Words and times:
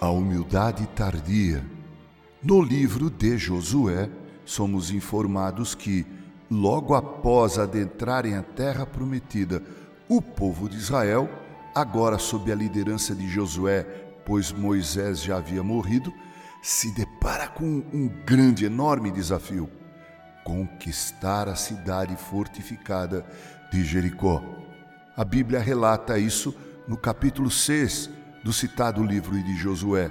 A 0.00 0.10
humildade 0.10 0.86
tardia. 0.94 1.66
No 2.40 2.62
livro 2.62 3.10
de 3.10 3.36
Josué, 3.36 4.08
somos 4.44 4.92
informados 4.92 5.74
que, 5.74 6.06
logo 6.48 6.94
após 6.94 7.58
adentrarem 7.58 8.36
a 8.36 8.42
terra 8.44 8.86
prometida, 8.86 9.60
o 10.08 10.22
povo 10.22 10.68
de 10.68 10.76
Israel, 10.76 11.28
agora 11.74 12.16
sob 12.16 12.52
a 12.52 12.54
liderança 12.54 13.12
de 13.12 13.28
Josué, 13.28 13.82
pois 14.24 14.52
Moisés 14.52 15.20
já 15.20 15.38
havia 15.38 15.64
morrido, 15.64 16.14
se 16.62 16.94
depara 16.94 17.48
com 17.48 17.82
um 17.92 18.08
grande, 18.24 18.66
enorme 18.66 19.10
desafio: 19.10 19.68
conquistar 20.44 21.48
a 21.48 21.56
cidade 21.56 22.14
fortificada 22.14 23.26
de 23.72 23.82
Jericó. 23.84 24.44
A 25.16 25.24
Bíblia 25.24 25.58
relata 25.58 26.20
isso 26.20 26.54
no 26.86 26.96
capítulo 26.96 27.50
6 27.50 28.17
do 28.42 28.52
citado 28.52 29.02
livro 29.02 29.40
de 29.42 29.56
Josué. 29.56 30.10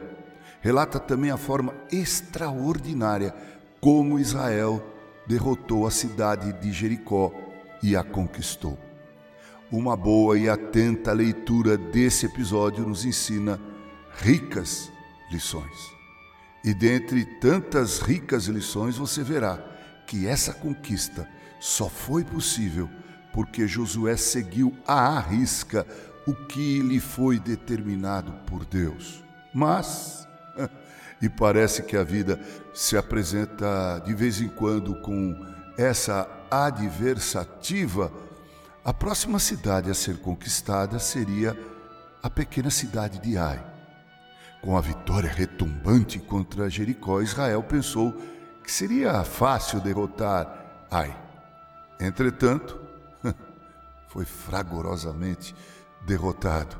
Relata 0.61 0.99
também 0.99 1.31
a 1.31 1.37
forma 1.37 1.73
extraordinária 1.91 3.33
como 3.79 4.19
Israel 4.19 4.83
derrotou 5.27 5.85
a 5.85 5.91
cidade 5.91 6.53
de 6.53 6.71
Jericó 6.71 7.31
e 7.81 7.95
a 7.95 8.03
conquistou. 8.03 8.77
Uma 9.71 9.97
boa 9.97 10.37
e 10.37 10.47
atenta 10.47 11.11
leitura 11.11 11.77
desse 11.77 12.25
episódio 12.25 12.87
nos 12.87 13.05
ensina 13.05 13.59
ricas 14.17 14.91
lições. 15.29 15.97
E 16.63 16.73
dentre 16.73 17.25
tantas 17.39 17.99
ricas 17.99 18.45
lições, 18.45 18.97
você 18.97 19.23
verá 19.23 19.57
que 20.05 20.25
essa 20.25 20.53
conquista 20.53 21.27
só 21.59 21.89
foi 21.89 22.23
possível 22.23 22.89
porque 23.33 23.67
Josué 23.67 24.17
seguiu 24.17 24.75
à 24.87 25.19
risca 25.19 25.85
o 26.27 26.35
que 26.35 26.81
lhe 26.81 26.99
foi 26.99 27.39
determinado 27.39 28.33
por 28.45 28.65
Deus. 28.65 29.23
Mas, 29.53 30.27
e 31.21 31.29
parece 31.29 31.81
que 31.83 31.95
a 31.95 32.03
vida 32.03 32.39
se 32.73 32.97
apresenta 32.97 34.03
de 34.05 34.13
vez 34.13 34.41
em 34.41 34.49
quando 34.49 34.93
com 35.01 35.33
essa 35.77 36.29
adversativa, 36.51 38.11
a 38.83 38.93
próxima 38.93 39.39
cidade 39.39 39.89
a 39.89 39.93
ser 39.93 40.17
conquistada 40.17 40.99
seria 40.99 41.57
a 42.21 42.29
pequena 42.29 42.69
cidade 42.69 43.19
de 43.19 43.37
Ai. 43.37 43.63
Com 44.61 44.77
a 44.77 44.81
vitória 44.81 45.29
retumbante 45.29 46.19
contra 46.19 46.69
Jericó, 46.69 47.21
Israel 47.21 47.63
pensou 47.63 48.13
que 48.63 48.71
seria 48.71 49.23
fácil 49.23 49.79
derrotar 49.79 50.87
Ai. 50.91 51.15
Entretanto, 51.99 52.79
foi 54.09 54.25
fragorosamente 54.25 55.55
derrotado. 56.07 56.79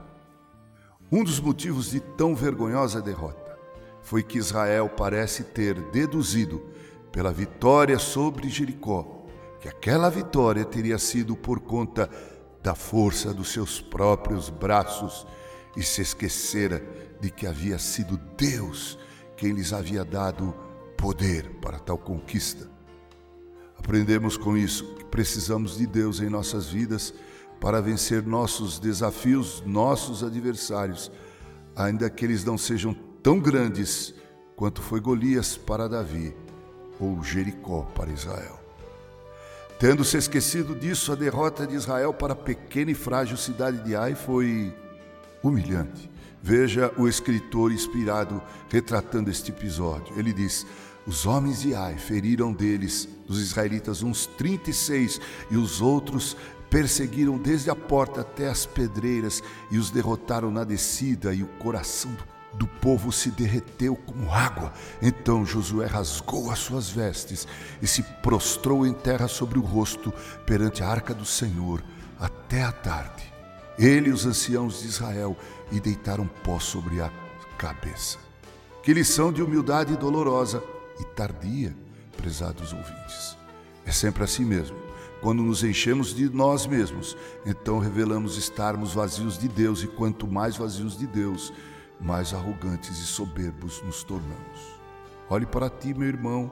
Um 1.12 1.24
dos 1.24 1.40
motivos 1.40 1.92
de 1.92 2.00
tão 2.00 2.34
vergonhosa 2.34 3.02
derrota 3.02 3.58
foi 4.02 4.24
que 4.24 4.38
Israel 4.38 4.90
parece 4.90 5.44
ter 5.44 5.76
deduzido, 5.92 6.66
pela 7.12 7.32
vitória 7.32 8.00
sobre 8.00 8.48
Jericó, 8.48 9.26
que 9.60 9.68
aquela 9.68 10.10
vitória 10.10 10.64
teria 10.64 10.98
sido 10.98 11.36
por 11.36 11.60
conta 11.60 12.10
da 12.62 12.76
força 12.76 13.34
dos 13.34 13.52
seus 13.52 13.82
próprios 13.82 14.50
braços 14.50 15.28
e 15.76 15.84
se 15.84 16.02
esquecera 16.02 16.84
de 17.20 17.30
que 17.30 17.48
havia 17.48 17.80
sido 17.80 18.18
Deus 18.38 18.98
quem 19.36 19.52
lhes 19.52 19.74
havia 19.74 20.06
dado 20.06 20.54
poder 20.96 21.50
para 21.62 21.80
tal 21.80 21.98
conquista. 21.98 22.70
Aprendemos 23.78 24.38
com 24.38 24.56
isso 24.56 24.86
que 24.96 25.06
precisamos 25.06 25.78
de 25.78 25.88
Deus 25.88 26.20
em 26.20 26.30
nossas 26.30 26.68
vidas 26.68 27.14
para 27.60 27.82
vencer 27.82 28.24
nossos 28.24 28.80
desafios, 28.80 29.64
nossos 29.66 30.24
adversários, 30.24 31.12
ainda 31.76 32.10
que 32.10 32.26
eles 32.26 32.44
não 32.44 32.58
sejam 32.58 32.96
tão 33.22 33.40
grandes 33.40 34.14
quanto 34.56 34.82
foi 34.82 35.00
Golias 35.00 35.58
para 35.58 35.88
Davi 35.88 36.36
ou 37.00 37.24
Jericó 37.24 37.84
para 37.96 38.12
Israel. 38.12 38.60
Tendo 39.80 40.04
se 40.04 40.18
esquecido 40.18 40.74
disso, 40.74 41.12
a 41.12 41.16
derrota 41.16 41.68
de 41.68 41.76
Israel 41.76 42.12
para 42.12 42.34
a 42.34 42.36
pequena 42.36 42.90
e 42.90 42.96
frágil 42.96 43.38
cidade 43.38 43.78
de 43.84 43.96
Ai 43.96 44.16
foi 44.16 44.74
humilhante. 45.44 46.10
Veja 46.42 46.92
o 46.98 47.08
escritor 47.08 47.72
inspirado 47.72 48.42
retratando 48.70 49.30
este 49.30 49.52
episódio. 49.52 50.18
Ele 50.18 50.34
diz: 50.34 50.66
Os 51.06 51.28
homens 51.28 51.62
de 51.62 51.76
Ai 51.76 51.96
feriram 51.96 52.52
deles, 52.52 53.08
dos 53.28 53.40
israelitas, 53.40 54.02
uns 54.02 54.26
36, 54.26 55.22
e 55.52 55.58
os 55.58 55.80
outros 55.80 56.36
perseguiram 56.70 57.38
desde 57.38 57.70
a 57.70 57.76
porta 57.76 58.22
até 58.22 58.48
as 58.48 58.66
pedreiras 58.66 59.42
e 59.72 59.78
os 59.78 59.90
derrotaram 59.90 60.52
na 60.52 60.64
descida, 60.64 61.34
e 61.34 61.44
o 61.44 61.48
coração 61.48 62.16
do 62.54 62.68
povo 62.68 63.12
se 63.12 63.30
derreteu 63.30 63.96
como 63.96 64.32
água. 64.32 64.74
Então 65.02 65.46
Josué 65.46 65.86
rasgou 65.86 66.52
as 66.52 66.60
suas 66.60 66.90
vestes 66.90 67.48
e 67.82 67.88
se 67.88 68.04
prostrou 68.04 68.86
em 68.86 68.94
terra 68.94 69.28
sobre 69.28 69.60
o 69.60 69.62
rosto 69.62 70.12
perante 70.46 70.84
a 70.84 70.90
arca 70.90 71.14
do 71.14 71.26
Senhor 71.26 71.84
até 72.20 72.64
a 72.64 72.72
tarde. 72.72 73.32
Ele 73.78 74.10
e 74.10 74.14
os 74.14 74.26
anciãos 74.26 74.82
de 74.82 74.88
Israel 74.88 75.38
e 75.72 75.80
deitaram 75.80 76.28
pó 76.44 76.60
sobre 76.60 77.00
a 77.00 77.12
cabeça. 77.58 78.18
Que 78.82 78.94
lição 78.94 79.32
de 79.32 79.44
humildade 79.44 79.96
dolorosa 79.96 80.64
e 81.00 81.04
tardia, 81.04 81.76
prezados 82.16 82.74
ouvintes. 82.74 83.38
É 83.86 83.92
sempre 83.92 84.24
assim 84.24 84.44
mesmo. 84.44 84.87
Quando 85.22 85.42
nos 85.42 85.64
enchemos 85.64 86.14
de 86.16 86.30
nós 86.30 86.68
mesmos, 86.68 87.18
então 87.46 87.80
revelamos 87.80 88.38
estarmos 88.38 88.94
vazios 88.94 89.38
de 89.38 89.48
Deus, 89.48 89.84
e 89.84 89.88
quanto 89.88 90.28
mais 90.28 90.58
vazios 90.58 90.98
de 90.98 91.08
Deus, 91.08 91.52
mais 92.00 92.34
arrogantes 92.34 93.00
e 93.00 93.06
soberbos 93.06 93.82
nos 93.84 94.04
tornamos. 94.04 94.78
Olhe 95.30 95.46
para 95.46 95.70
ti, 95.70 95.94
meu 95.94 96.08
irmão, 96.08 96.52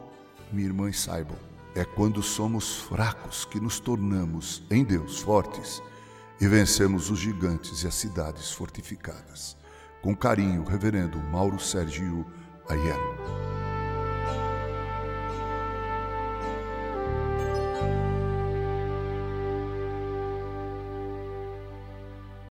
minha 0.52 0.68
irmã, 0.68 0.90
e 0.90 0.94
saibam: 0.94 1.38
é 1.76 1.84
quando 1.84 2.24
somos 2.24 2.78
fracos 2.78 3.46
que 3.46 3.60
nos 3.60 3.80
tornamos, 3.80 4.64
em 4.72 4.84
Deus, 4.84 5.20
fortes 5.20 5.84
e 6.40 6.48
vencemos 6.48 7.10
os 7.10 7.20
gigantes 7.20 7.84
e 7.84 7.88
as 7.88 7.96
cidades 7.96 8.52
fortificadas. 8.52 9.58
Com 10.02 10.16
carinho, 10.16 10.64
Reverendo 10.64 11.18
Mauro 11.18 11.60
Sérgio 11.60 12.26
Aiello. 12.70 13.45